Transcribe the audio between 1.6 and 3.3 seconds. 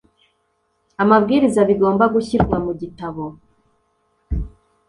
bigomba gushyirwa mu gitabo